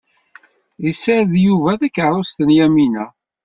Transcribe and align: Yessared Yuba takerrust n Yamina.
Yessared 0.85 1.31
Yuba 1.45 1.71
takerrust 1.79 2.37
n 2.47 2.49
Yamina. 2.57 3.05